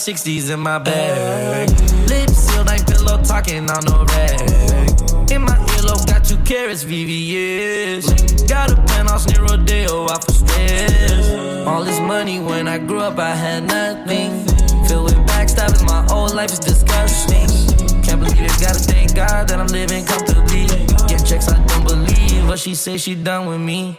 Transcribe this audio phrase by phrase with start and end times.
[0.00, 1.68] 60s in my bag.
[2.08, 4.40] Lips sealed, ain't pillow talking on no rag.
[5.30, 8.48] In my earlobe, got two carats, VVS.
[8.48, 11.66] Got a penthouse near Rodeo, out oh, for stress.
[11.66, 14.30] All this money when I grew up, I had nothing.
[14.88, 17.50] Filled with backstabbing, my whole life is disgusting.
[18.02, 20.66] Can't believe it, gotta thank God that I'm living comfortably.
[21.08, 23.98] Getting checks, I don't believe, but she say she done with me.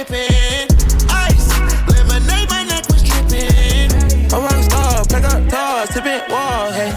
[0.00, 0.70] Neck.
[1.10, 1.48] Ice,
[1.92, 3.92] lemonade, my neck was tripping.
[4.32, 6.88] A rock star, pack up toys, tipping walls, hey.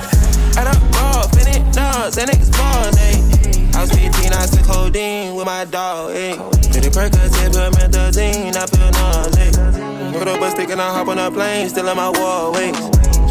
[0.56, 3.20] Add up raw, finish nuts, and balls, hey.
[3.76, 6.38] I was 15, I took codeine with my dog, hey.
[6.72, 10.18] Did it Percocet, promethazine, I feel nauseous.
[10.18, 12.74] Put up a stick and I hop on a plane, still in my wall, wait.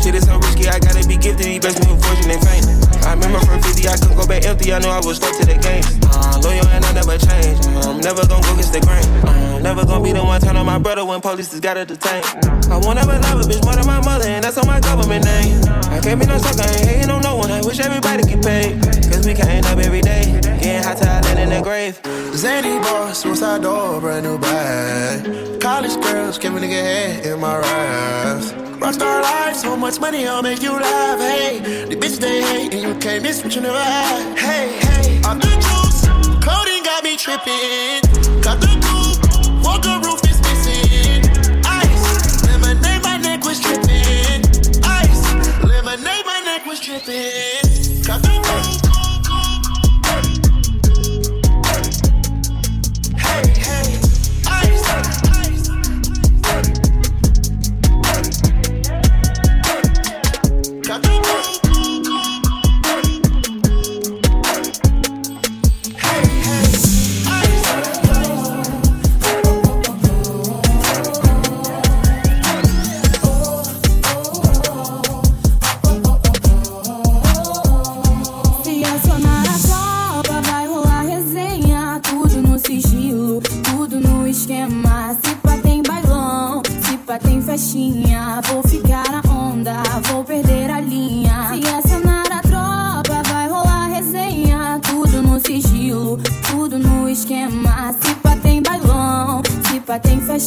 [0.05, 2.92] Shit is so risky, I gotta be gifted, these best me with fortune and fame.
[3.13, 5.45] I remember from 50, I couldn't go back empty, I knew I was stuck to
[5.45, 5.85] the game.
[6.09, 9.05] Uh, loyal and I never change, I'm never gonna go against the grain.
[9.29, 12.25] Uh, never gonna be the one turn on my brother when police just gotta detain.
[12.73, 15.27] I won't ever love a bitch more than my mother, and that's on my government
[15.27, 15.61] name.
[15.93, 18.81] I can't be no sucker, ain't hating on no one, I wish everybody could paid.
[19.13, 22.01] Cause we can't up every day, getting hot till I land in the grave.
[22.33, 25.61] Zany boss, suicide door, brand new bag.
[25.61, 28.72] College girls, give a nigga head in my raps.
[28.83, 31.21] Rockstar life, so much money, I'll make you laugh.
[31.21, 34.37] Hey, the bitch they hate, and you can't miss what you never had.
[34.37, 36.03] Hey, hey, off the juice,
[36.45, 38.03] codeine got me tripping.
[38.43, 41.23] Cut the coupe, walker roof is missing.
[41.65, 44.43] Ice, lemonade, my neck was tripping.
[44.83, 45.33] Ice,
[45.63, 47.82] lemonade, my neck was tripping.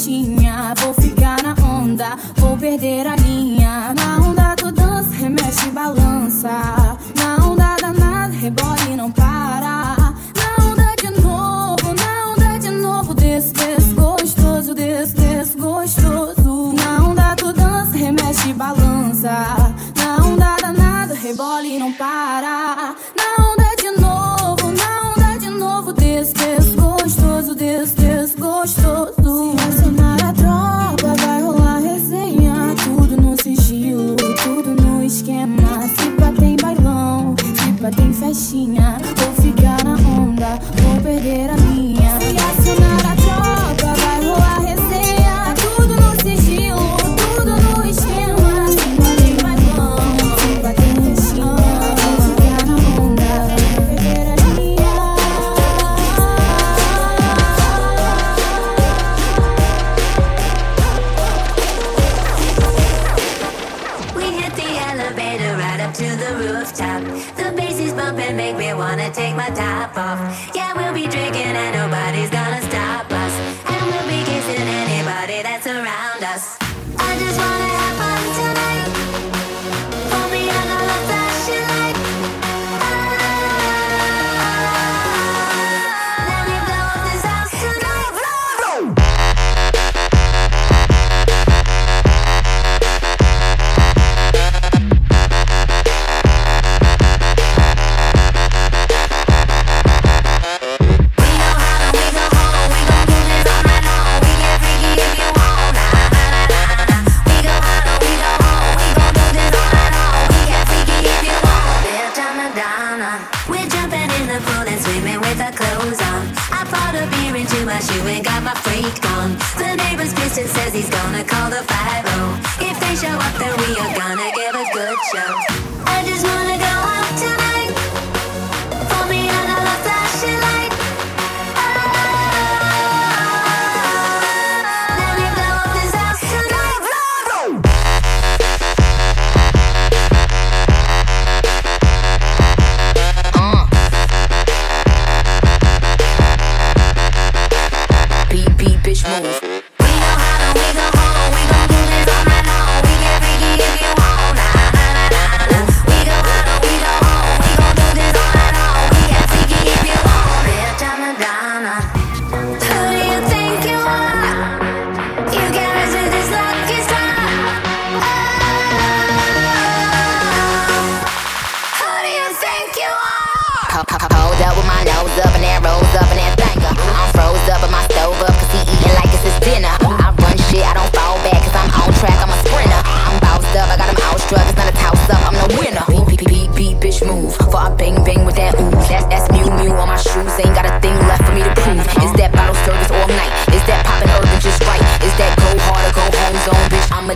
[0.05, 3.15] Vou ficar na onda, vou perder a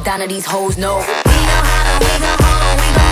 [0.10, 0.22] bitch?
[0.22, 0.98] I'm these hoes know.
[0.98, 1.60] We go
[2.42, 2.78] home.
[2.78, 3.09] We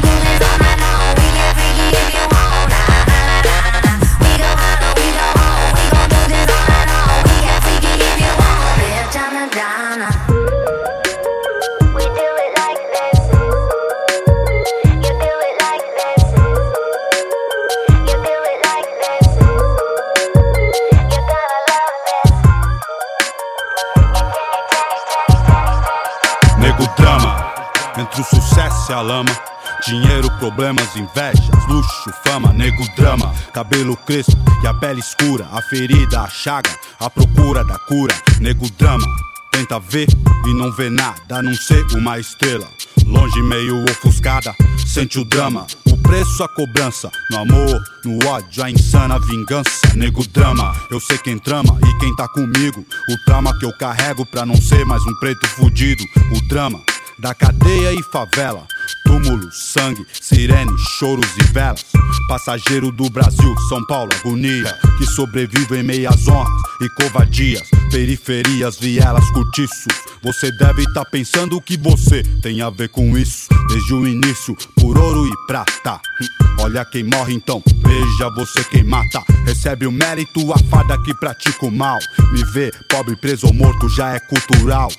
[30.58, 33.32] problemas, invejas, luxo, fama, nego drama.
[33.54, 35.48] Cabelo crespo e a pele escura.
[35.52, 38.16] A ferida, a chaga, a procura da cura.
[38.40, 39.06] Nego drama,
[39.52, 40.08] tenta ver
[40.48, 42.68] e não vê nada a não ser uma estrela.
[43.06, 44.52] Longe, meio ofuscada,
[44.88, 45.68] sente o drama.
[45.86, 47.12] O preço, a cobrança.
[47.30, 49.94] No amor, no ódio, a insana vingança.
[49.94, 52.84] Nego drama, eu sei quem trama e quem tá comigo.
[53.12, 56.04] O trauma que eu carrego pra não ser mais um preto fudido.
[56.36, 56.82] O drama
[57.20, 58.66] da cadeia e favela.
[59.06, 61.86] Túmulo, sangue, sirene, choros e velas.
[62.28, 64.78] Passageiro do Brasil, São Paulo, agonia.
[64.98, 67.68] Que sobrevive em meias honras e covardias.
[67.92, 69.94] Periferias, vielas, cortiços.
[70.24, 73.48] Você deve estar pensando que você tem a ver com isso.
[73.70, 76.00] Desde o início, por ouro e prata.
[76.22, 79.24] Hum, Olha quem morre então, veja você quem mata.
[79.46, 82.00] Recebe o mérito, a farda que pratica o mal.
[82.34, 84.92] Me vê, pobre, preso ou morto, já é cultural.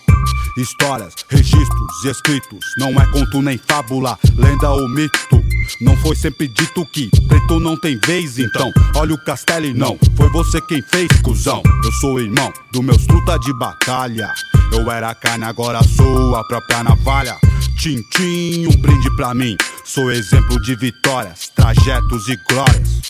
[0.57, 2.65] Histórias, registros e escritos.
[2.79, 5.43] Não é conto nem fábula, lenda ou mito.
[5.81, 8.73] Não foi sempre dito que preto não tem vez, então.
[8.97, 11.63] Olha o castelo e não, foi você quem fez, cuzão.
[11.85, 14.33] Eu sou irmão do meus truta de batalha.
[14.73, 17.37] Eu era carne, agora sou a própria navalha.
[17.79, 19.57] Tintim, um brinde pra mim.
[19.85, 23.01] Sou exemplo de vitórias, trajetos e glórias.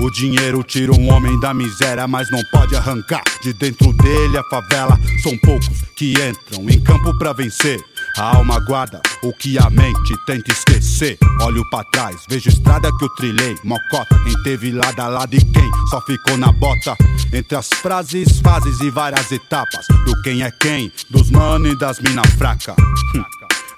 [0.00, 4.44] O dinheiro tira um homem da miséria, mas não pode arrancar de dentro dele a
[4.44, 4.98] favela.
[5.22, 7.80] São poucos que entram em campo pra vencer.
[8.18, 11.18] A alma guarda o que a mente tenta esquecer.
[11.40, 13.56] Olho pra trás, vejo estrada que eu trilhei.
[13.64, 16.94] Mocota, quem teve lado a lado e quem só ficou na bota.
[17.32, 19.86] Entre as frases, fases e várias etapas.
[20.04, 22.74] Do quem é quem, dos mano e das mina fraca.
[23.14, 23.24] Hum.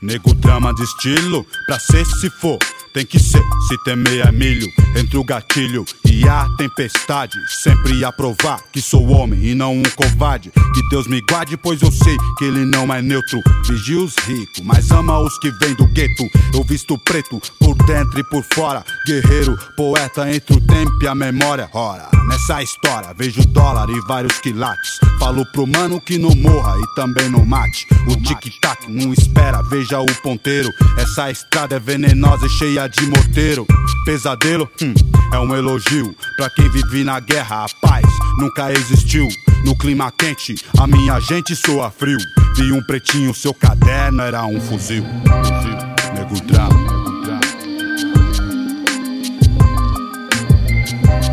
[0.02, 2.58] Nego drama de estilo, pra ser se for.
[2.94, 7.36] Tem que ser, se temer é milho Entre o gatilho e a tempestade.
[7.48, 10.52] Sempre a provar que sou homem e não um covarde.
[10.72, 13.40] Que Deus me guarde, pois eu sei que ele não é neutro.
[13.66, 16.24] Vigia os ricos, mas ama os que vêm do gueto.
[16.54, 18.84] Eu visto preto, por dentro e por fora.
[19.04, 21.68] Guerreiro, poeta entre o tempo e a memória.
[21.72, 25.00] Ora, nessa história vejo dólar e vários quilates.
[25.18, 27.86] Falo pro mano que não morra e também não mate.
[28.06, 30.68] O tic-tac não espera, veja o ponteiro.
[30.96, 33.66] Essa estrada é venenosa e cheia de morteiro.
[34.04, 34.94] Pesadelo, hum,
[35.32, 36.14] é um elogio.
[36.36, 38.04] Pra quem vive na guerra, a paz
[38.38, 39.28] nunca existiu.
[39.64, 42.18] No clima quente, a minha gente soa frio.
[42.56, 45.04] Vi um pretinho, seu caderno era um fuzil.
[45.44, 45.76] Fuzil,
[46.14, 47.04] nego drama.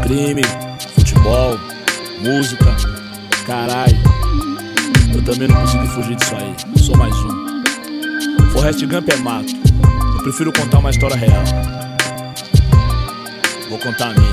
[0.03, 0.43] Crime,
[0.95, 1.59] futebol,
[2.21, 2.75] música,
[3.45, 3.97] caralho.
[5.13, 6.55] Eu também não consegui fugir disso aí.
[6.81, 8.51] Sou mais um.
[8.51, 9.70] Forrest Gump é mato.
[10.23, 11.43] Prefiro contar uma história real.
[13.69, 14.31] Vou contar a minha.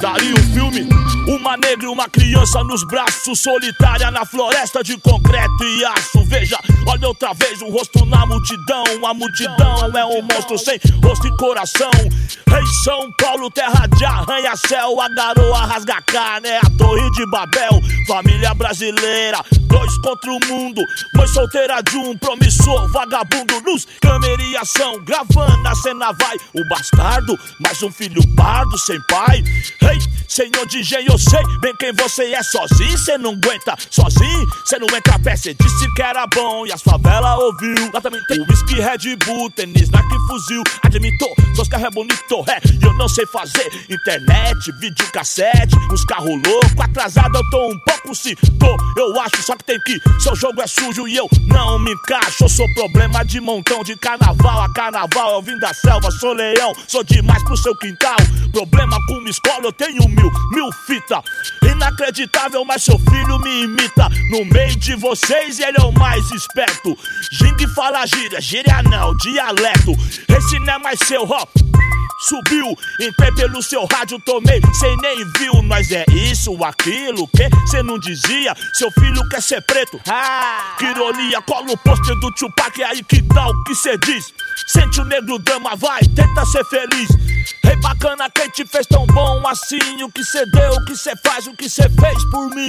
[0.00, 0.88] Daria o filme
[1.26, 6.58] Uma negra e uma criança nos braços Solitária na floresta de concreto e aço Veja,
[6.88, 8.84] Olha outra vez o rosto na multidão.
[9.04, 11.90] A multidão é um monstro sem rosto e coração.
[12.48, 15.00] Rei São Paulo, terra de arranha-céu.
[15.00, 17.80] A garoa rasga carne, é a torre de Babel.
[18.06, 20.80] Família brasileira, dois contra o mundo.
[21.16, 23.58] Mãe solteira de um promissor, vagabundo.
[23.66, 25.02] Luz, câmera e ação.
[25.04, 26.36] Gravando a cena vai.
[26.54, 29.42] O bastardo, mais um filho pardo sem pai.
[29.80, 32.42] Rei, senhor de engenho, eu sei bem quem você é.
[32.42, 33.74] Sozinho, cê não aguenta.
[33.90, 35.34] Sozinho, cê não entra a pé.
[35.34, 37.90] Cê disse que era bom e as favelas ouviu.
[37.92, 40.62] Lá também tem whisky, Red Bull, tênis, Nike, fuzil.
[40.84, 42.60] Admitou, seus carros é bonito, é.
[42.70, 46.72] E eu não sei fazer internet, vídeo cassete, uns carros loucos.
[46.78, 49.42] Atrasado eu tô um pouco, se tô, eu acho.
[49.42, 52.44] Só que tem que, seu jogo é sujo e eu não me encaixo.
[52.44, 55.32] Eu sou problema de montão de carnaval a carnaval.
[55.32, 58.16] Eu vim da selva, sou leão, sou demais pro seu quintal.
[58.52, 60.70] Problema com uma escola, eu tenho mil, mil
[61.62, 64.08] Inacreditável, mas seu filho me imita.
[64.30, 66.96] No meio de vocês, ele é o mais esperto.
[67.32, 69.92] Jing fala gíria, gíria não, dialeto.
[70.28, 71.46] Esse não é mais seu, ó.
[72.28, 75.62] Subiu, entrei pelo seu rádio, tomei, cê nem viu.
[75.62, 78.52] Nós é isso, aquilo, que cê não dizia?
[78.74, 80.00] Seu filho quer ser preto.
[80.08, 84.24] Ah, que ironia, cola o pôster do Tupac, aí que tal que cê diz?
[84.66, 87.08] Sente o negro dama, vai, tenta ser feliz.
[87.64, 90.02] Rei bacana, quem te fez tão bom assim?
[90.02, 92.68] O que cê deu, o que cê faz, o que cê fez por mim?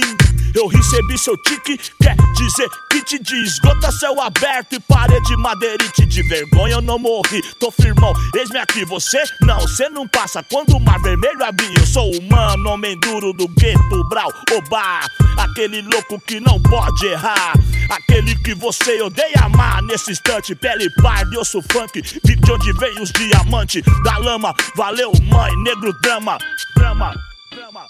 [0.54, 3.58] Eu recebi seu tique, quer dizer que te diz.
[3.60, 6.06] Gota céu aberto e parede madeirite.
[6.06, 8.84] De vergonha eu não morri, tô firmão, eis-me aqui.
[8.86, 10.42] Você não, cê não passa.
[10.42, 15.00] Quando o mar vermelho abrir, eu sou humano, homem duro do gueto, brau, oba.
[15.38, 17.54] Aquele louco que não pode errar.
[17.90, 19.82] Aquele que você odeia amar.
[19.82, 22.02] Nesse instante, pele parda, osso funk.
[22.24, 24.54] Vi de onde vem os diamantes da lama.
[24.76, 26.38] Valeu, mãe, negro drama,
[26.76, 27.14] drama,
[27.52, 27.86] drama.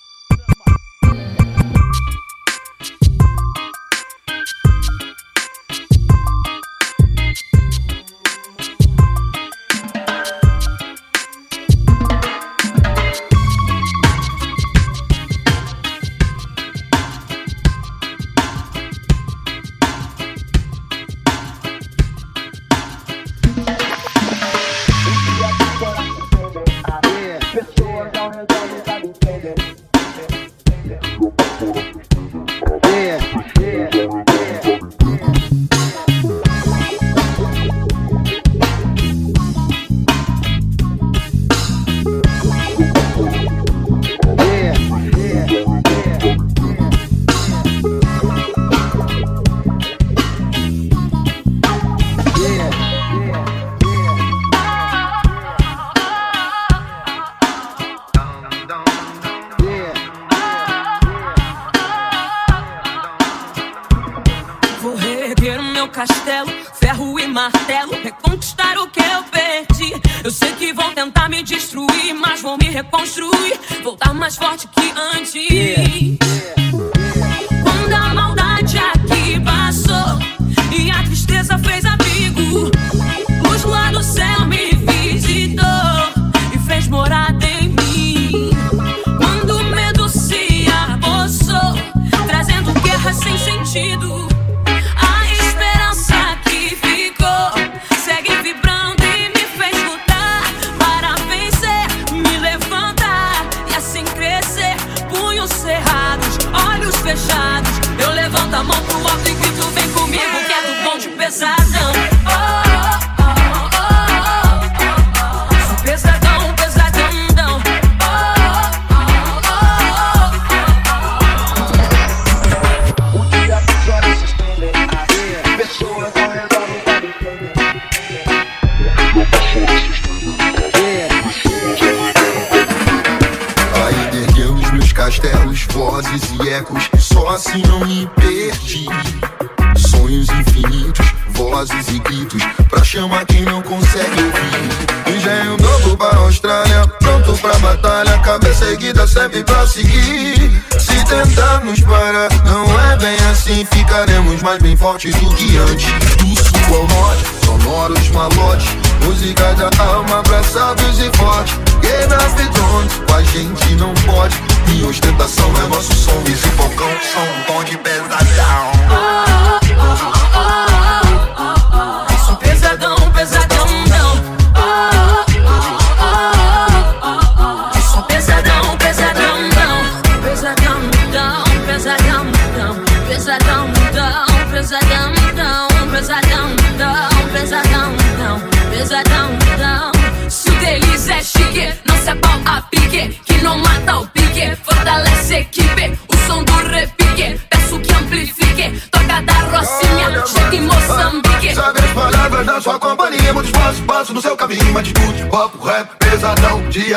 [1.02, 1.37] Vou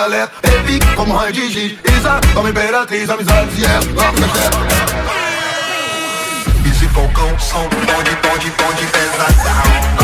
[0.07, 4.67] repique, como raio de giz, Isa, como imperatriz, amizades e ela, vamos castelo.
[6.63, 10.00] Bizi Falcão, som, bonde, bonde, bonde, pesadão.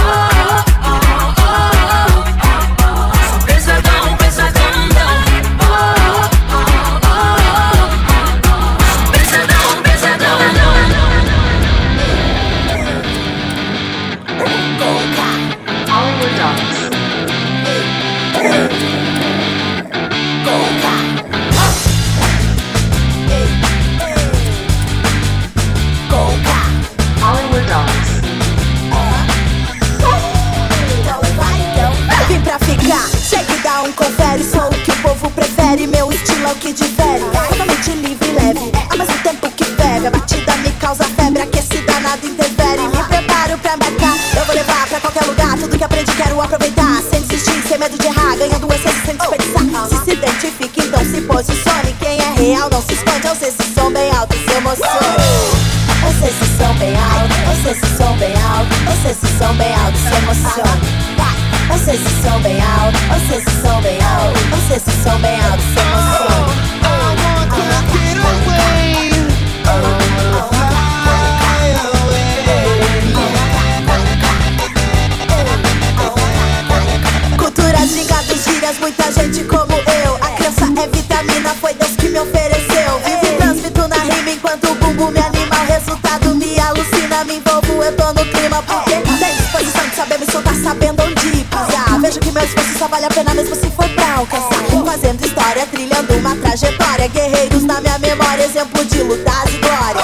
[90.67, 92.01] Sabendo onde pisar.
[92.01, 94.57] Vejo que meu esforço só vale a pena mesmo se for pra alcançar.
[94.85, 97.07] Fazendo história, trilhando uma trajetória.
[97.07, 100.03] Guerreiros na minha memória, exemplo de lutas e glórias.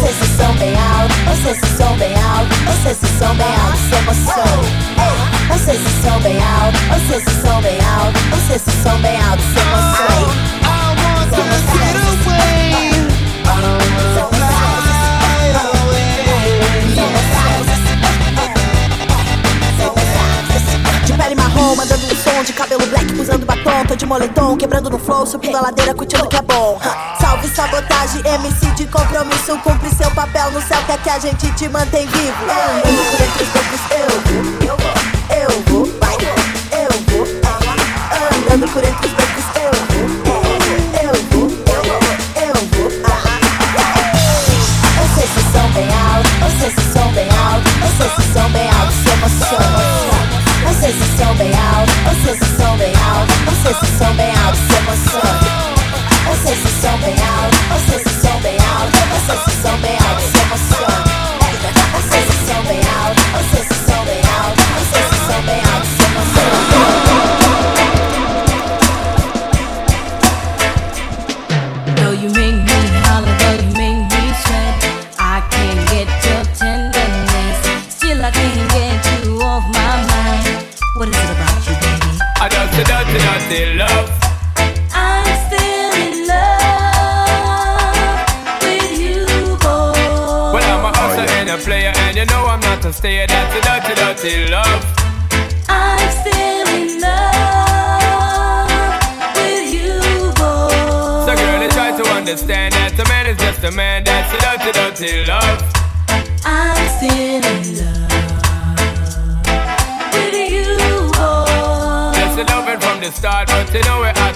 [0.00, 3.78] Sei se som bem alto, sei se som bem alto, sei se som bem alto,
[3.78, 3.92] se.
[5.52, 9.16] Eu sei se som bem alto, sei se som bem alto, sei se som bem
[9.22, 10.21] alto, se emocione.
[23.62, 26.78] Batom, tô de moletom, quebrando no flow, subindo a ladeira, curtindo que é bom.
[27.20, 31.68] Salve sabotagem, MC de compromisso, cumpre seu papel no céu, quer que a gente te
[31.68, 32.36] mantém vivo.
[32.44, 34.94] Andando por entre os becos, eu vou, eu vou,
[35.36, 36.16] eu vou, vai,
[36.72, 37.26] eu vou.
[37.44, 37.58] ah.
[38.36, 40.32] Andando por entre os becos, eu vou,
[41.02, 42.00] eu vou, eu vou,
[42.42, 42.90] eu vou.
[43.04, 43.10] ah.
[45.00, 48.22] Eu sei se som bem alto, eu sei se som bem alto, eu sei se
[48.32, 49.82] som bem alto, se emociona.
[50.64, 52.61] Eu sei se som bem alto, eu sei se som
[53.44, 55.61] não sei se souber algo, se emociona.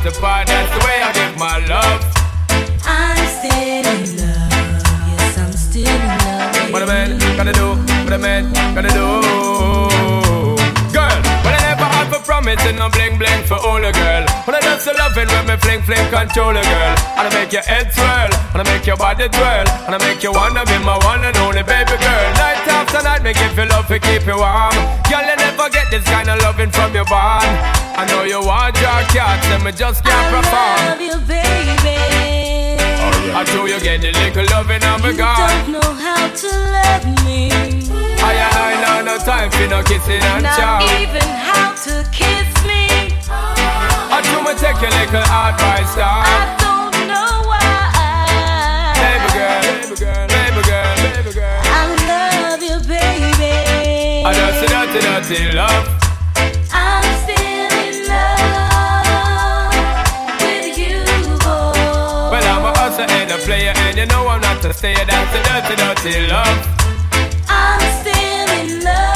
[0.06, 0.46] The part.
[0.46, 2.00] That's the way I give my love.
[2.86, 4.52] I'm still in love.
[5.10, 6.72] Yes, I'm still in love.
[6.72, 9.08] What a man gotta do, what a man gotta do.
[10.94, 14.24] Girl, well I never had for promise and no bling bling for all a girl.
[14.46, 16.94] When I just love it when me fling fling control a girl.
[17.16, 20.20] And I make your head swirl, and I make your body twirl, and I make
[20.22, 22.26] you wanna be my one and only baby girl.
[22.36, 24.76] Night after night, me give you love to keep you warm.
[25.08, 27.48] Girl, you never get this kind of loving from your bond.
[27.96, 30.76] I know you want your cat, and me just can't perform.
[30.76, 31.96] I love you, baby.
[33.00, 35.40] Oh, I told you get the little loving and be You gone.
[35.40, 37.48] don't know how to love me.
[38.20, 40.84] I ain't I know no time for no kissing and Not chow.
[41.00, 42.85] even how to kiss me.
[44.22, 45.94] Do take your little advice.
[45.98, 48.96] I don't know why.
[48.96, 51.60] Baby girl, baby girl, baby girl, baby girl.
[51.64, 54.24] I love you, baby.
[54.24, 55.96] I dirty, dirty, dirty love.
[63.44, 64.94] Player and you know I'm not to stay.
[64.94, 66.58] That's a dirty, dirty love.
[67.48, 69.15] I'm still in love.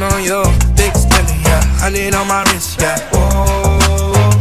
[0.00, 0.44] Starting on your
[0.76, 1.60] big spender, yeah.
[1.76, 2.96] Honey on my wrist, yeah.
[3.12, 4.32] Whoa.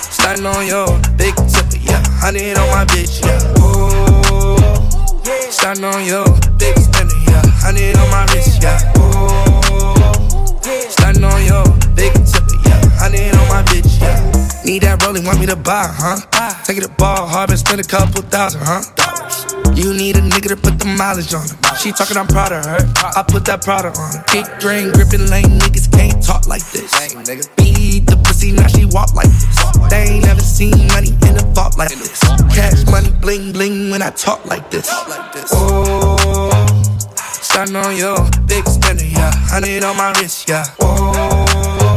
[0.00, 0.86] Starting on your
[1.18, 2.00] big tipper, yeah.
[2.24, 3.36] Honey on my bitch, yeah.
[3.52, 4.56] Whoa.
[5.50, 6.24] Starting on your
[6.56, 7.42] big spender, yeah.
[7.60, 8.80] Honey on my wrist, yeah.
[8.96, 10.62] Whoa.
[10.88, 11.64] Starting on your
[11.94, 12.80] big tipper, yeah.
[12.96, 14.64] Honey on my bitch, yeah.
[14.64, 16.16] Need that rolling, want me to buy, huh?
[16.64, 18.80] Take it to ball hard and spend a couple thousand, huh?
[19.74, 21.76] You need a nigga to put the mileage on her.
[21.76, 22.78] She talking, I'm proud of her.
[22.96, 24.23] I put that product on her.
[24.34, 26.90] Kick drain, gripping lane, niggas can't talk like this.
[27.54, 29.62] Beat the pussy, now she walk like this.
[29.88, 32.18] They ain't never seen money in a vault like this.
[32.50, 34.88] Cash money, bling bling when I talk like this.
[35.52, 36.50] Oh,
[37.14, 38.18] starting on your
[38.48, 39.30] big spender, yeah.
[39.54, 40.64] Honey on my wrist, yeah.
[40.80, 41.94] Oh,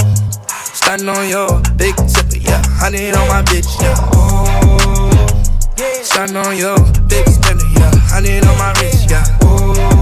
[0.62, 2.62] starting on your big tipper, yeah.
[2.78, 3.98] Honey on my bitch, yeah.
[4.14, 5.10] Oh.
[6.04, 6.78] Starting on your
[7.10, 7.90] big spender, yeah.
[8.14, 9.26] Honey on my wrist, yeah.
[9.44, 9.97] Ooh.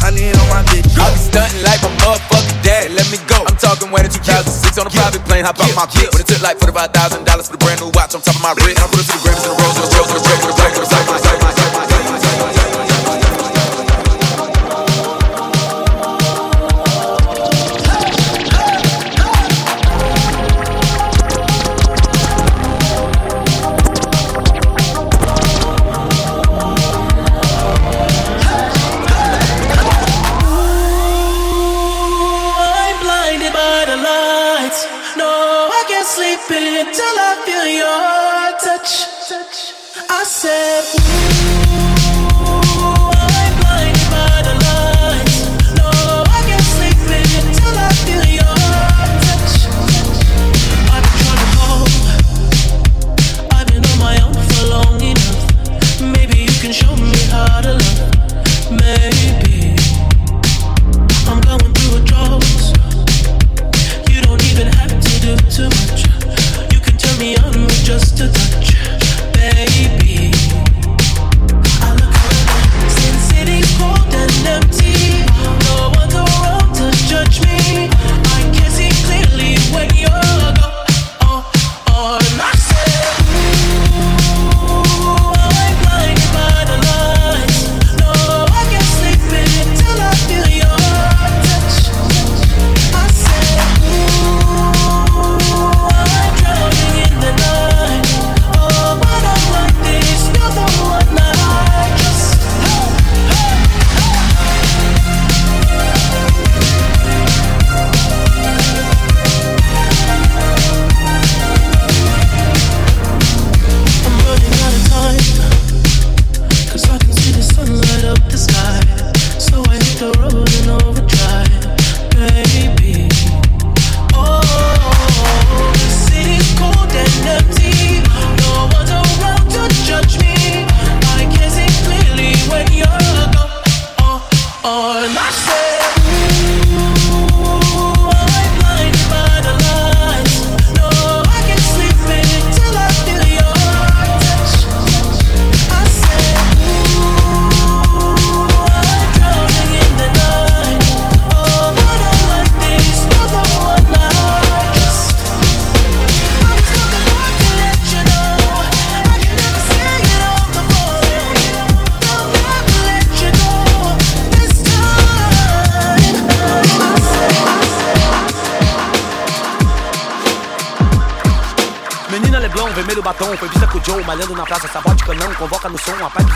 [0.00, 0.88] Honey on my bitch.
[0.96, 2.90] I be stunting like my motherfucking dad.
[2.96, 3.44] Let me go.
[3.44, 5.44] I'm talking way to 2006 on a private plane.
[5.44, 6.12] Hop out my clip.
[6.16, 8.42] When it took like forty-five thousand dollars for the brand new watch on top of
[8.42, 8.80] my wrist.
[8.80, 10.29] And I put it to the grapes and the roses, the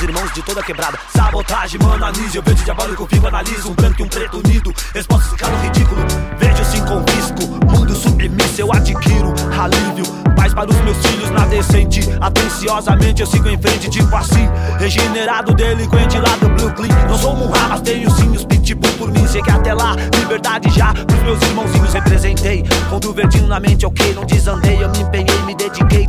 [0.05, 0.99] irmãos de toda quebrada.
[1.15, 5.31] Sabotagem, mano, anise, eu vejo diabólico, fico, analiso, um branco e um preto unido, resposta
[5.31, 6.05] ficar no ridículo,
[6.39, 12.01] vejo-se com visco, mundo submisso, eu adquiro, alívio, paz para os meus filhos na decente.
[12.21, 14.49] Atenciosamente eu sigo em frente, tipo assim.
[14.79, 16.91] Regenerado, delinquente lá do Brooklyn.
[17.09, 19.27] Não sou um mas tenho sim os pitbull por mim.
[19.27, 22.65] Sei que até lá, liberdade já pros meus irmãozinhos representei.
[22.91, 24.83] Com do verdinho na mente, ok, não desandei.
[24.83, 26.04] Eu me empenhei, me dediquei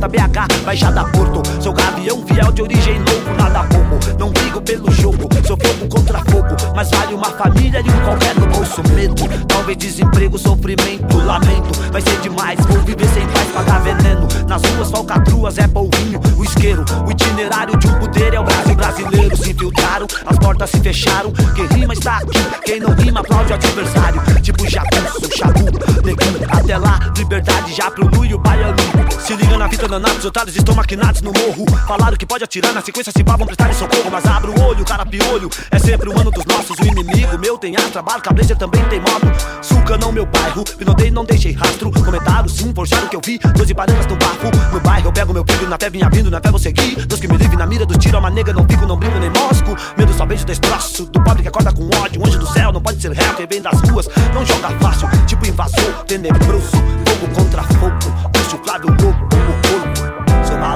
[0.00, 1.42] RJ, BH, Baixada Porto.
[1.60, 3.98] Sou gavião fiel de origem louco, nada como.
[4.18, 6.56] Não brigo pelo jogo, sou fogo contra fogo.
[6.74, 9.14] Mas vale uma família e um qualquer no bolso medo.
[9.46, 11.78] Talvez desemprego, sofrimento, lamento.
[11.92, 14.26] Vai ser demais, vou viver sem paz, pagar veneno.
[14.48, 16.84] Nas ruas, falcatruas, é polvinho, o isqueiro.
[17.06, 19.36] O itinerário de um poder é o Brasil brasileiro.
[19.36, 21.32] Se infiltraram, as portas se fecharam.
[21.54, 24.22] Quem rima está aqui, quem não rima aplaude o adversário.
[24.40, 25.66] Tipo jagunço, chabu,
[26.04, 26.40] neguinho.
[26.48, 28.76] Até lá, liberdade já pro Lu e o baiano.
[29.20, 31.66] Se liga na fita danados, otários estão maquinados no morro.
[31.86, 34.10] Falaram que pode atirar na sequência, se pá, vão prestar socorro.
[34.10, 35.50] Mas abre o olho, cara piolho.
[35.70, 38.98] É sempre o ano dos nossos, o inimigo meu tem ar, trabalho, cabreja também tem
[39.00, 39.30] modo.
[39.60, 41.90] Suca não meu bairro, pinotei, não deixei rastro.
[41.90, 43.38] Comentaram sim, forjaram que eu vi.
[43.54, 44.46] Doze barangas no bafo.
[44.72, 47.06] No bairro eu pego meu filho, na fé vinha vindo, na fé vou seguir.
[47.06, 49.28] Deus que me livre na mira dos tiros, uma nega, não fico, não brinco nem
[49.28, 49.76] mosco.
[49.98, 51.04] Medo só beijo destroço.
[51.04, 53.60] Do pobre que acorda com ódio, anjo do céu, não pode ser réu, quem vem
[53.60, 54.08] das ruas.
[54.32, 56.70] Não joga fácil, tipo invasor, tenebroso.
[56.70, 57.98] Fogo contra fogo,
[58.32, 59.39] puxo Flávio louco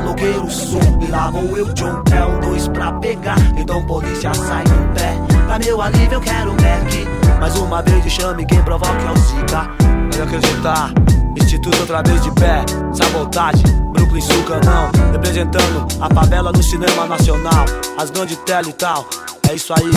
[0.05, 2.03] malogueiro, sou, e lá vou eu, John.
[2.29, 5.17] Um dois pra pegar, então polícia sai no pé.
[5.47, 7.41] Pra meu alívio eu quero um Mac.
[7.41, 9.71] Mais uma vez chame, quem provoca é o Zika.
[10.11, 10.93] Pode acreditar,
[11.37, 12.65] Instituto outra vez de pé.
[12.93, 15.13] Sabotagem, Brooklyn Suca não.
[15.13, 17.65] Representando a favela no cinema nacional.
[17.99, 19.07] As grandes tela e tal.
[19.49, 19.91] É isso aí.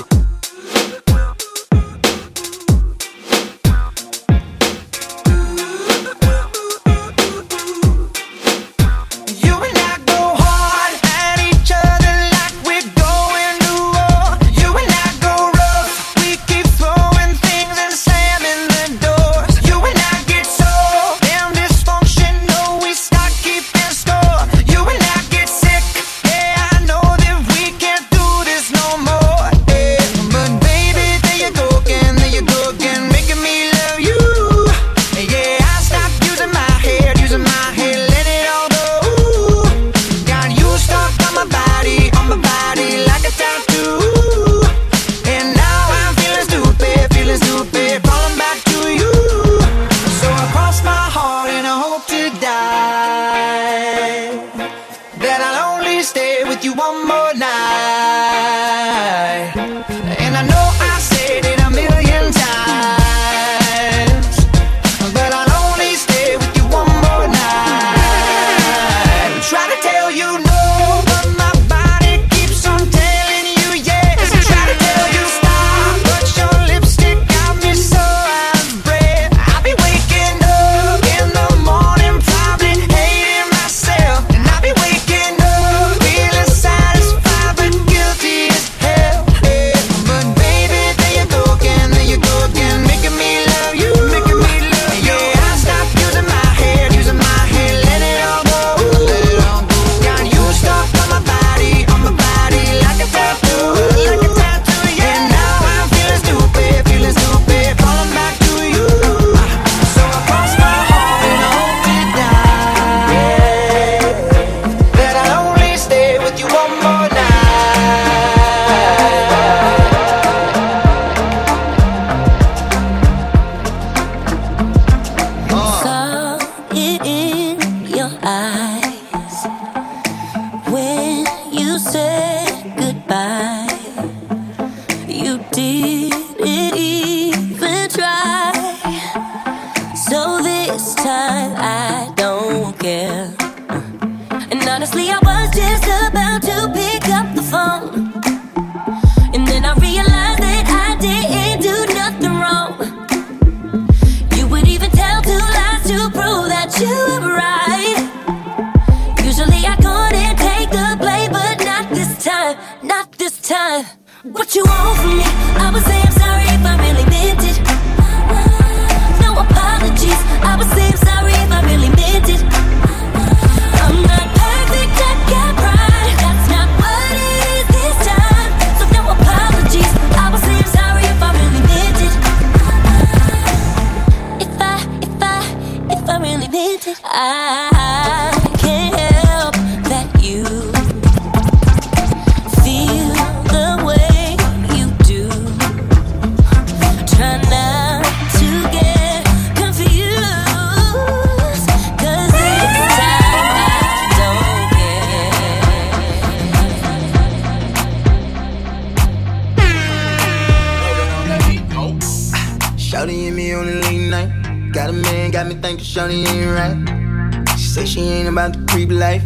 [215.12, 217.50] Man, got me thinking Shouty ain't right.
[217.58, 219.24] She say she ain't about the creep life.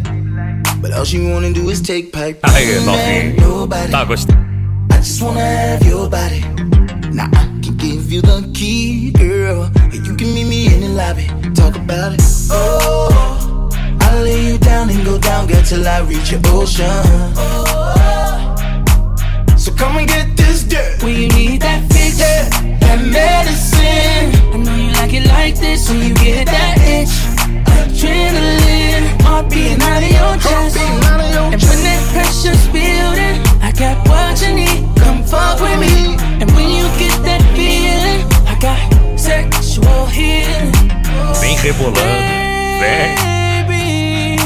[0.80, 2.40] But all she wanna do is take pipe.
[2.42, 3.40] Aí, Ain't mad at novinho.
[3.40, 3.92] nobody.
[3.94, 6.40] I just wanna have your body.
[7.12, 9.70] Now I can give you the key, girl.
[9.76, 11.26] And you can meet me in the lobby.
[11.54, 12.22] Talk about it.
[12.50, 16.88] Oh, I'll lay you down and go down, girl, till I reach your ocean.
[19.56, 21.02] So come and get this dirt.
[21.02, 24.81] When you need that fix, that medicine.
[25.12, 27.12] I like it like this when you get that itch.
[27.68, 30.78] Adrenaline, heart beating out of your chest.
[30.78, 34.88] And when that pressure's building, I got what you need.
[34.96, 36.16] Come fuck with me.
[36.40, 38.80] And when you get that feeling, I got
[39.20, 40.72] sexual healing.
[41.36, 42.00] Vem rebolando.
[42.80, 43.68] Vem.
[43.68, 44.38] Baby,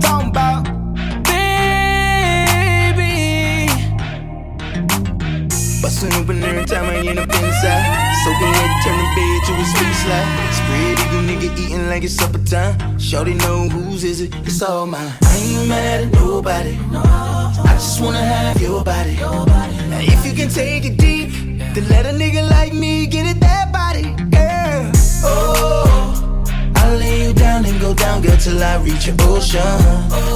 [0.00, 0.65] talking about baby.
[5.96, 7.84] Bustin' open every time I end up inside.
[8.22, 10.28] Soaking wet, turn the bed to a street slide.
[10.58, 12.98] Spread eagle nigga eating like it's supper time.
[12.98, 15.10] Shorty know whose is it, it's all mine.
[15.22, 16.76] I ain't mad at nobody.
[16.92, 19.14] I just wanna have your body.
[19.14, 21.30] Now if you can take it deep,
[21.72, 24.92] then let a nigga like me get it that body, girl.
[25.24, 26.44] Oh,
[26.76, 30.26] I'll lay you down and go down, girl, till I reach your ocean.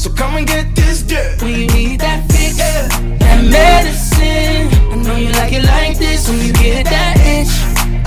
[0.00, 1.42] So come and get this dirt.
[1.42, 4.72] When you need that fix, that medicine.
[4.90, 7.52] I know you like it like this when you get that itch.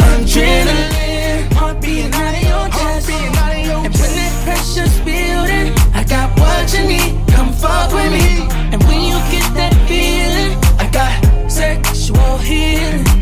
[0.01, 3.11] Adrenaline, heart beating out of your chest.
[3.11, 7.27] And when that pressure's building, I got what you need.
[7.27, 8.41] Come fuck with me.
[8.73, 13.12] And when you get that feeling, I got sexual healing.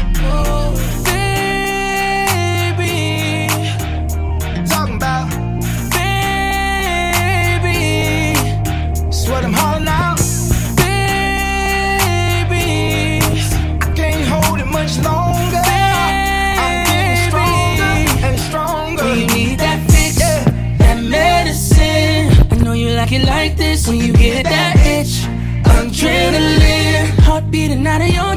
[27.91, 28.31] Out of your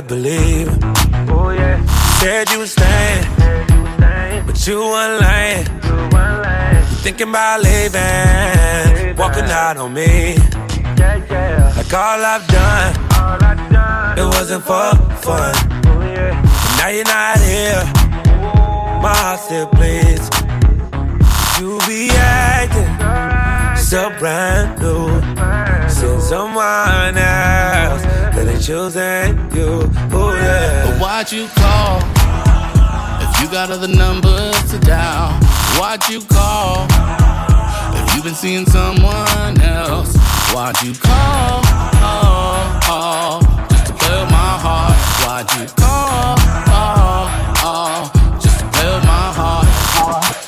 [0.00, 0.68] then I start to believe.
[1.30, 1.50] Oh,
[2.20, 3.24] Said you was staying,
[4.46, 5.64] but you weren't lying.
[7.02, 10.36] Thinking about leaving, walking out on me.
[11.76, 15.54] Like all I've done, it wasn't for fun.
[15.86, 16.00] Oh,
[16.78, 17.82] now you're not here,
[18.42, 19.00] oh.
[19.02, 20.28] my heart still bleeds.
[21.60, 25.08] You be acting so brand new.
[25.88, 28.07] Since someone else
[28.60, 29.90] choosing you.
[30.12, 30.90] Oh yeah.
[30.90, 32.00] But why'd you call?
[33.22, 35.32] If you got other numbers to dial,
[35.78, 36.86] why'd you call?
[37.94, 40.16] If you've been seeing someone else,
[40.52, 41.60] why'd you call?
[42.00, 44.98] Oh, oh, just to with my heart.
[45.24, 46.36] Why'd you call?
[46.68, 47.28] Oh,
[47.62, 49.68] oh, just to with my heart.
[50.00, 50.47] I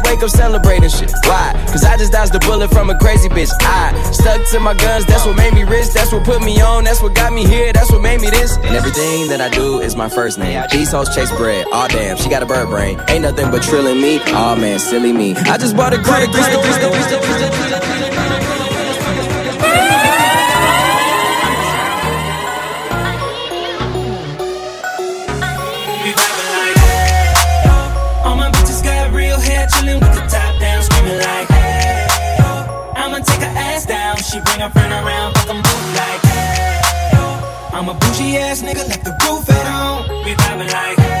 [0.05, 1.11] wake up celebrating shit.
[1.25, 1.53] Why?
[1.67, 3.51] Cause I just dodged a bullet from a crazy bitch.
[3.61, 5.89] I stuck to my guns, that's what made me rich.
[5.93, 8.57] That's what put me on, that's what got me here, that's what made me this.
[8.57, 10.63] And everything that I do is my first name.
[10.71, 11.65] These hoes chase bread.
[11.71, 12.99] Aw, damn, she got a bird brain.
[13.07, 14.19] Ain't nothing but trilling me.
[14.19, 15.35] Aw, man, silly me.
[15.35, 16.31] I just bought a credit
[34.31, 36.79] she bring her friend around, fuck 'em both like, hey.
[37.73, 40.23] I'm a bougie ass nigga, left the roof at home.
[40.23, 41.20] We vibing like, hey,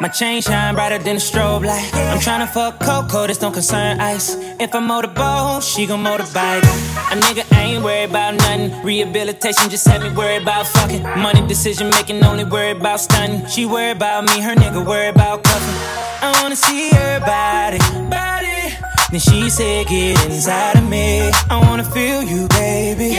[0.00, 1.90] My chain shine brighter than a strobe light.
[1.92, 4.34] I'm tryna fuck Coco, this don't concern ice.
[4.58, 6.64] If I motorboat, she gon' motorbike.
[7.12, 8.82] A nigga ain't worried about nothing.
[8.82, 11.02] Rehabilitation just had me worried about fucking.
[11.02, 13.44] Money decision making, only worried about stunning.
[13.46, 15.74] She worried about me, her nigga worried about cuffing.
[16.22, 17.78] I wanna see her body,
[18.08, 18.74] body.
[19.10, 21.30] Then she said, get inside of me.
[21.50, 23.18] I wanna feel you, baby.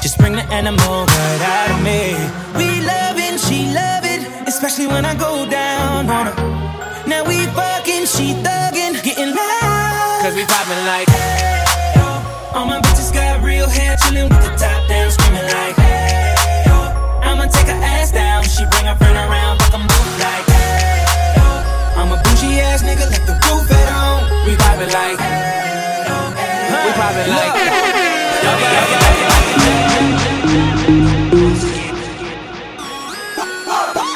[0.00, 2.14] Just bring the animal right out of me.
[2.58, 4.01] We loving, she love it,
[4.62, 6.34] especially when I go down on her.
[7.08, 10.20] Now we fucking, she thuggin', getting loud.
[10.22, 11.08] Cause we poppin' like.
[12.54, 16.74] All my bitches got real hair, chillin' with the top down, screaming like, hey, yo.
[17.26, 21.02] I'ma take her ass down, she bring her friend around, fuck 'em both like, hey,
[21.34, 21.42] yo.
[21.98, 24.46] I'm a bougie ass nigga, left the roof at home.
[24.46, 25.18] We poppin' like.
[26.86, 27.50] We poppin' like.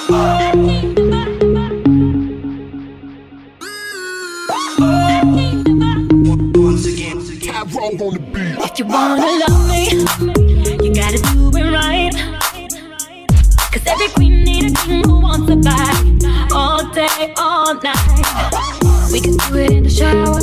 [0.08, 0.12] If
[8.78, 9.88] you wanna love me,
[10.84, 12.12] you gotta do it right.
[13.72, 15.50] Cause every queen a king who wants
[16.52, 19.10] all day, all night.
[19.10, 20.40] We could do it in the shower,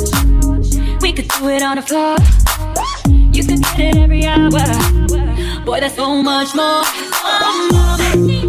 [1.00, 2.16] we could do it on the floor.
[3.32, 4.50] You get it every hour.
[5.64, 6.84] Boy, there's so much more.
[7.24, 8.43] Um,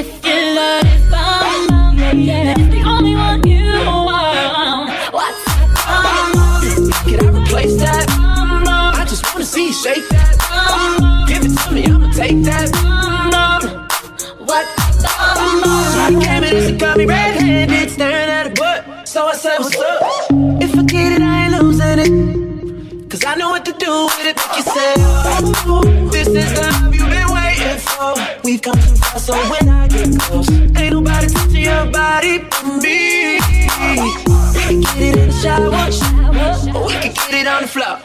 [0.00, 2.54] If your love is bomb, yeah.
[2.56, 4.90] It's the only one you want.
[5.12, 5.42] What's
[5.88, 6.62] up?
[7.04, 8.06] Can I replace that?
[8.94, 11.26] I just wanna see you shake that.
[11.26, 12.70] Give it to me, I'ma take that.
[14.38, 14.66] What?
[15.02, 19.08] Shawty came in and she got me red-handed, staring at her butt.
[19.08, 20.30] So I said, what's up?
[20.62, 23.10] If I get it, I ain't losing it.
[23.10, 24.94] Cause I know what to do with it, like you said.
[25.66, 25.82] Oh,
[26.12, 27.27] this is the love you've been
[27.96, 28.40] waiting.
[28.44, 32.64] We've come too far, so when I get close, ain't nobody touching your body but
[32.82, 33.38] me.
[34.54, 35.68] We can get it in the shower,
[36.76, 37.98] or we can get it on the floor.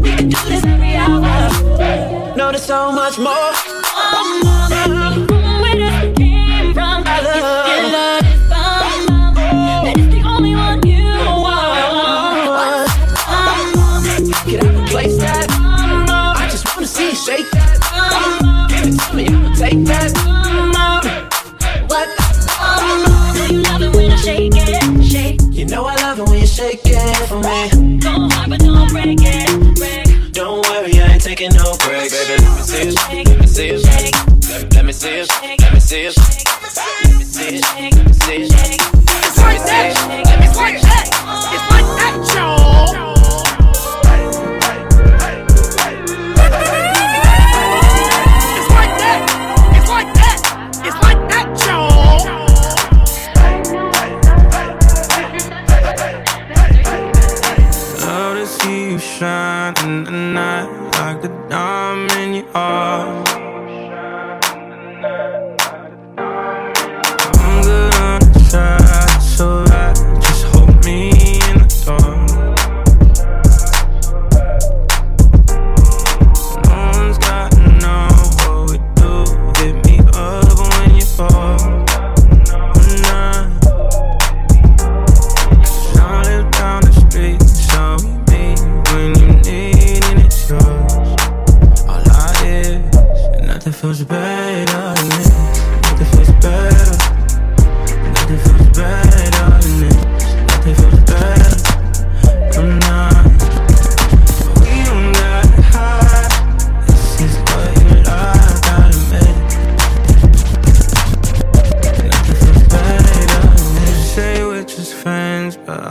[0.00, 2.36] We can do this every hour.
[2.36, 3.50] No, there's so much more.
[3.94, 4.88] Oh, Where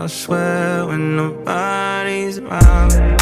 [0.02, 3.21] I swear when nobody's around.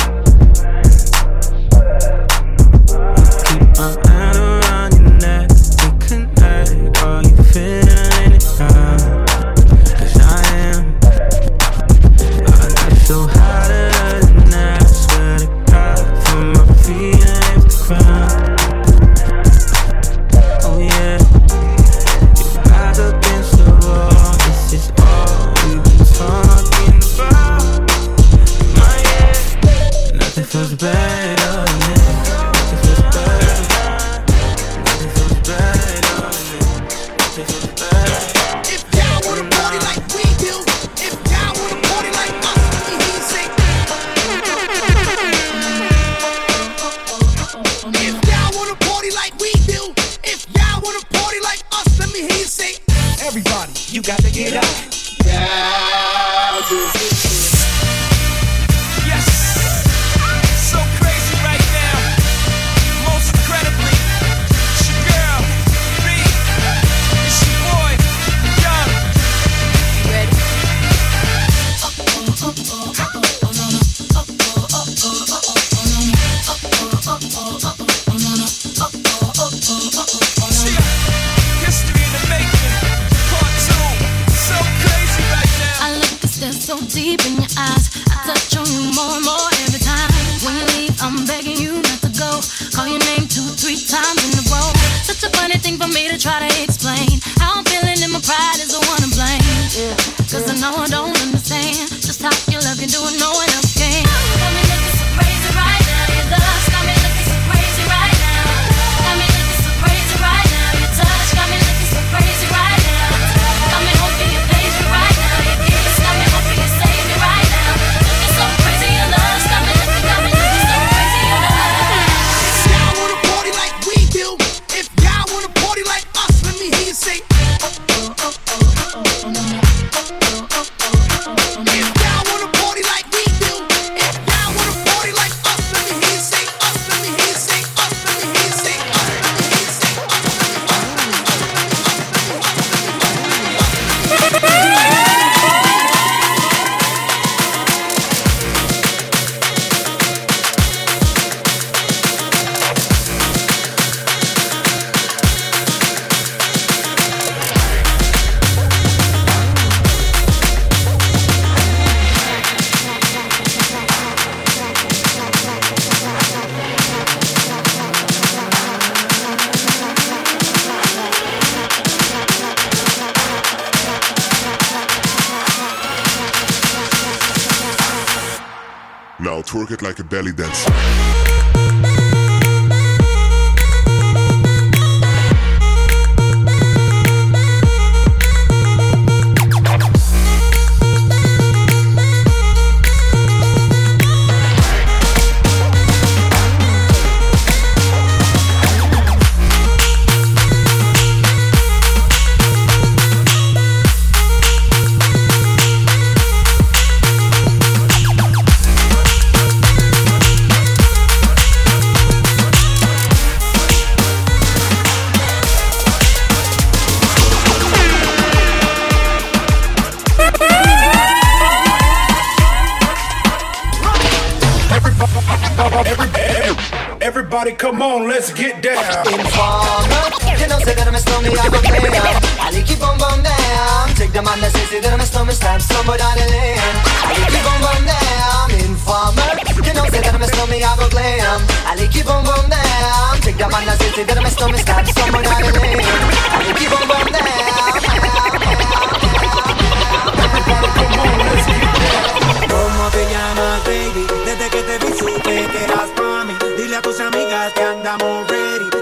[180.20, 180.69] Belly dancer.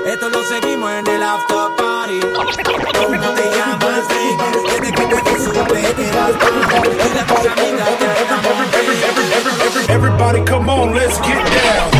[0.07, 2.21] Esto lo seguimos en el after party.
[2.21, 4.07] ¿Cómo te llamas?
[4.07, 6.45] Desde que te supe que eras tú.
[7.43, 7.89] Y amigas
[9.85, 11.96] te Everybody come on, let's get down.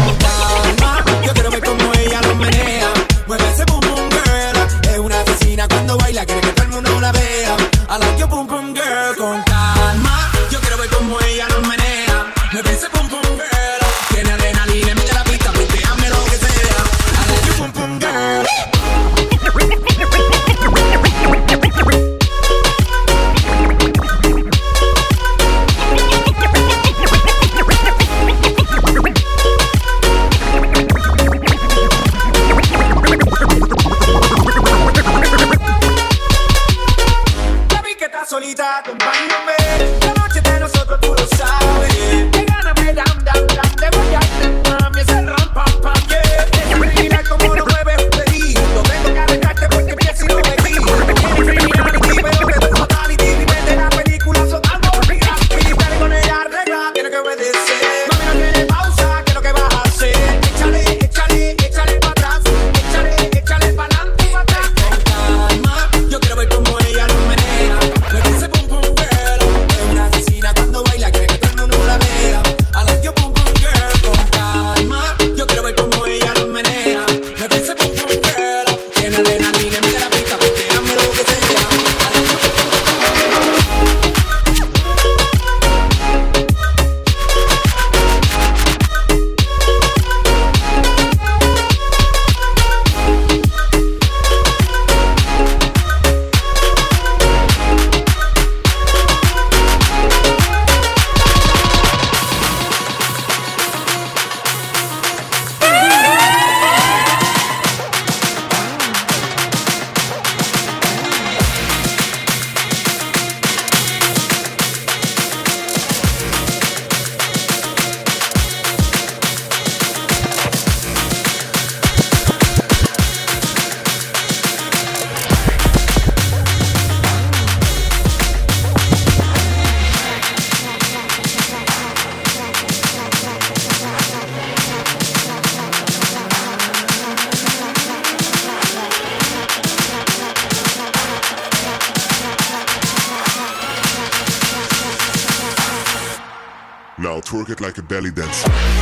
[147.97, 148.76] belly dancer.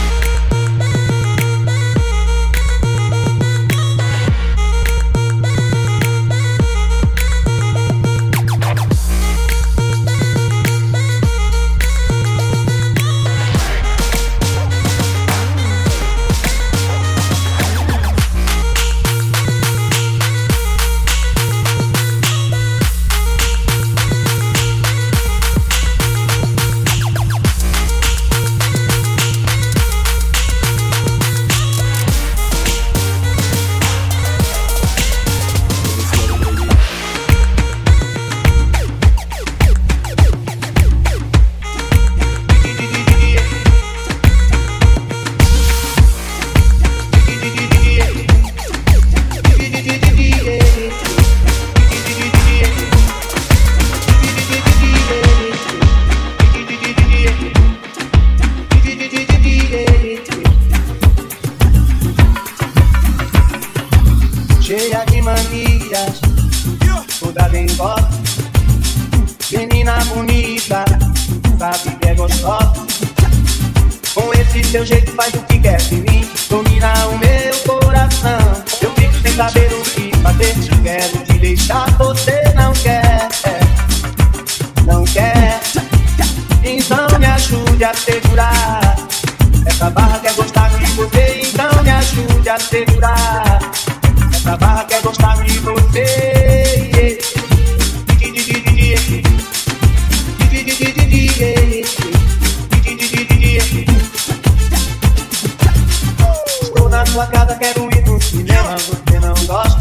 [107.16, 109.80] sua casa quero ir no cinema, você não gosta?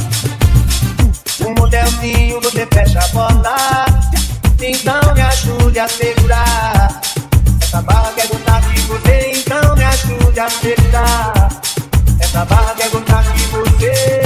[1.45, 3.57] Um motelzinho você fecha a porta.
[4.61, 7.01] Então me ajude a segurar.
[7.61, 11.49] Essa barra quer gostar é de você Então me ajude a segurar.
[12.20, 14.24] Essa barra quer gostar é de você.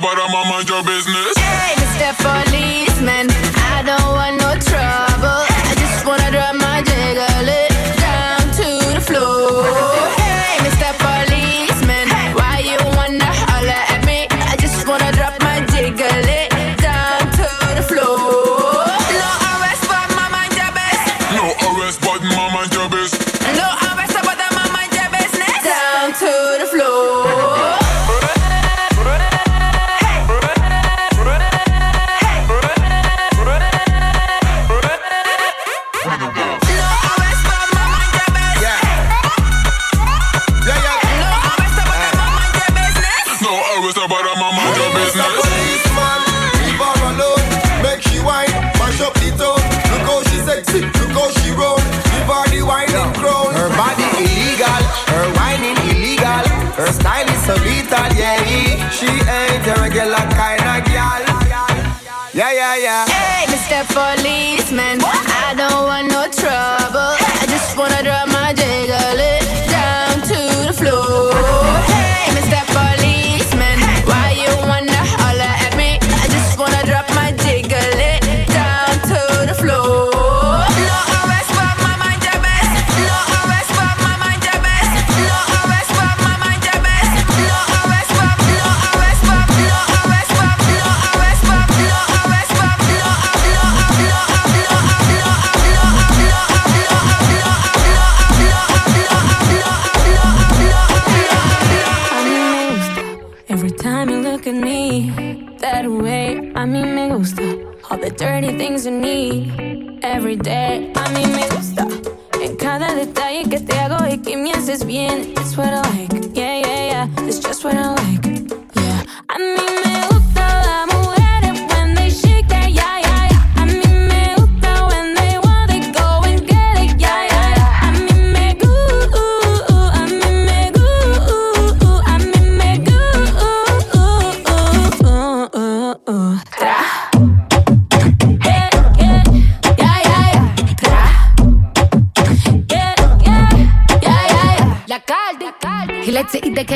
[0.00, 1.34] But my mind your business.
[1.36, 2.16] Mr.
[2.24, 2.49] Policeman,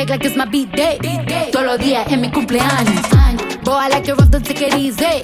[0.05, 0.99] to like it's my beat day.
[1.51, 3.01] Todos los días en mi cumpleaños.
[3.63, 5.21] Boy, I like it rough, don't take it easy.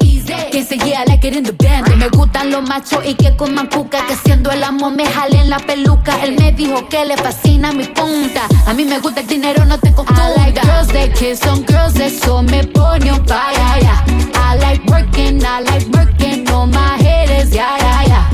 [0.52, 1.96] Quien se yeah, I like it in the band.
[1.98, 4.06] Me gustan los machos y que coman cuca.
[4.08, 6.20] Que siendo el amo me jalen la peluca.
[6.24, 8.48] Él me dijo que le fascina mi punta.
[8.66, 10.26] A mí me gusta el dinero, no te confunda.
[10.26, 13.82] I like girls that kiss on girls, eso me pone on fire.
[13.82, 14.04] Yeah.
[14.34, 17.54] I like working, I like working on my haters.
[17.54, 18.32] Yeah, yeah, yeah.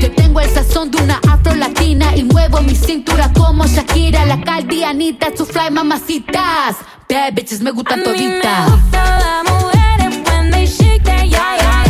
[0.00, 0.25] Yeah.
[0.36, 5.28] Tengo el sazón de una afro latina y muevo mi cintura como Shakira, la caldianita,
[5.34, 6.76] su fly mamacitas.
[7.08, 8.68] Bad bitches me gustan toditas.
[8.92, 11.85] Las mujeres when they shake that, yeah, yeah,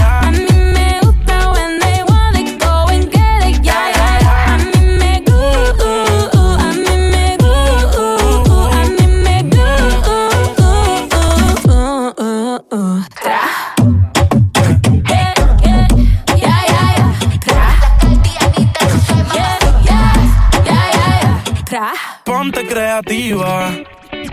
[22.57, 23.71] Ponte creativa.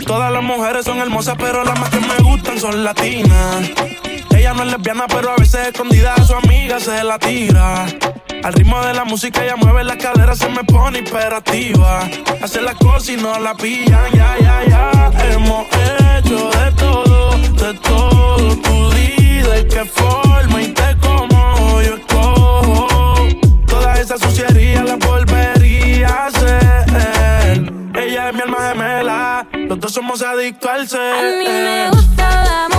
[0.05, 3.69] Todas las mujeres son hermosas, pero las más que me gustan son latinas.
[4.33, 7.85] Ella no es lesbiana, pero a veces escondida a su amiga se la tira.
[8.43, 12.07] Al ritmo de la música ella mueve las caderas, se me pone imperativa.
[12.41, 15.11] Hace las cosas y no la pillan, ya, ya, ya.
[15.33, 18.55] Hemos hecho de todo, de todo.
[18.55, 23.27] Tú di de qué forma y te como yo escojo.
[23.67, 26.62] Toda esa suciería la volvería a hacer.
[29.73, 30.99] Los dos somos adictos al ser.
[31.01, 32.72] A mí me gusta las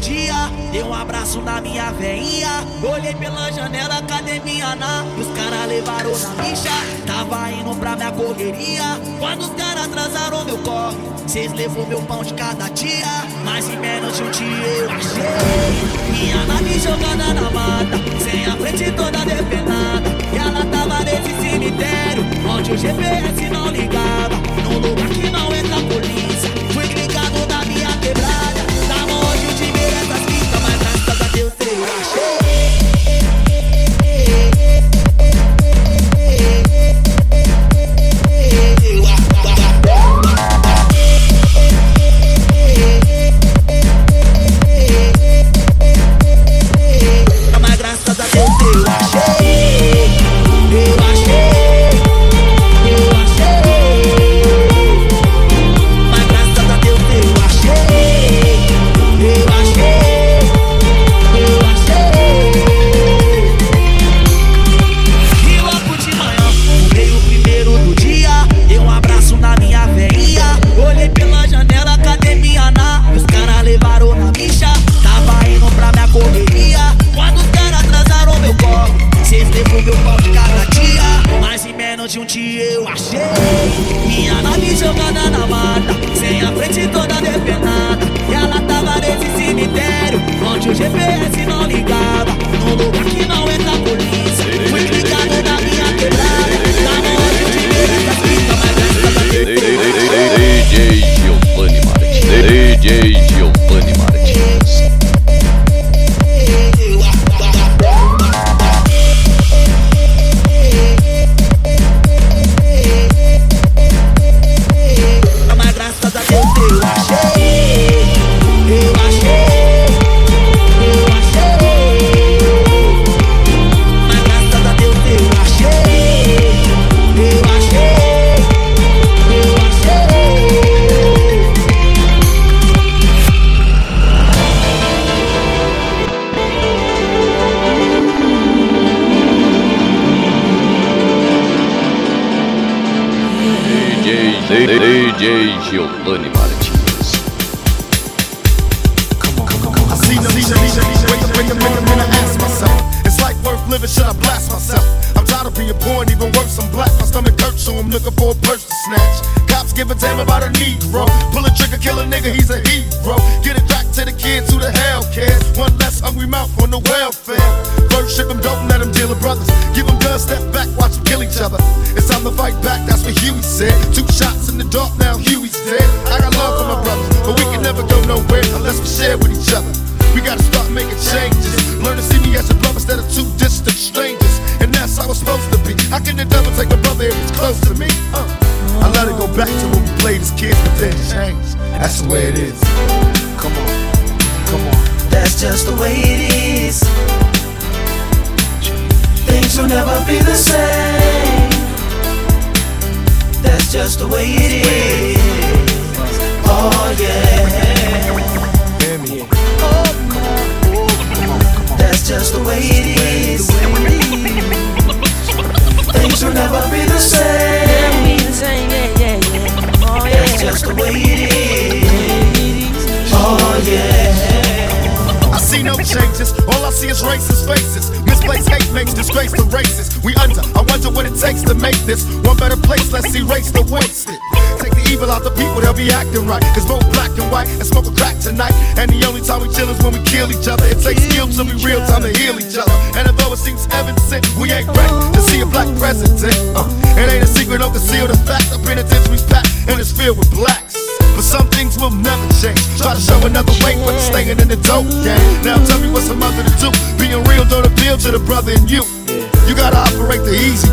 [0.00, 0.50] dia.
[0.72, 2.64] Dei um abraço na minha veinha.
[2.82, 5.04] Olhei pela janela, academia na.
[5.16, 6.70] E os caras levaram na bicha.
[7.06, 9.00] Tava indo pra minha correria.
[9.18, 10.96] Quando os caras atrasaram meu corre,
[11.26, 13.24] cês levou meu pão de cada dia.
[13.44, 16.10] Mas em menos de um dia eu achei.
[16.10, 17.98] Minha nave jogada na mata.
[18.24, 20.10] Sem a frente toda depenada.
[20.32, 22.24] E ela tava nesse cemitério.
[22.48, 24.34] Onde o GPS não ligava.
[24.64, 25.59] Num lugar que não entra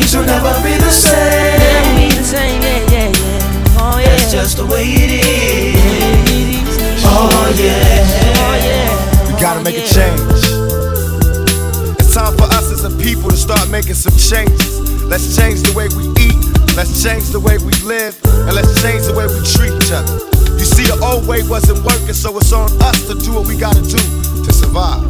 [0.00, 1.60] Things will never be the same.
[4.00, 5.76] That's just the way it is.
[7.04, 9.28] Oh, oh yeah.
[9.28, 10.20] We gotta make a change.
[12.00, 14.80] It's time for us as a people to start making some changes.
[15.04, 16.40] Let's change the way we eat,
[16.76, 20.16] let's change the way we live, and let's change the way we treat each other.
[20.56, 23.54] You see, the old way wasn't working, so it's on us to do what we
[23.54, 24.00] gotta do
[24.44, 25.09] to survive.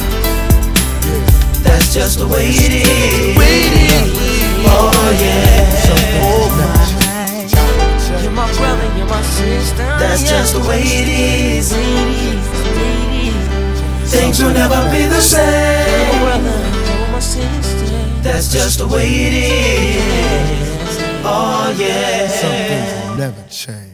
[1.63, 3.37] That's just the way it is.
[4.65, 5.81] Oh yeah.
[8.21, 9.83] You're my brother, you're my sister.
[9.99, 11.73] That's just the way it is.
[14.11, 16.21] Things will never be the same.
[18.23, 20.97] That's just the way it is.
[21.23, 22.27] Oh yeah.
[22.27, 23.90] Some things never change.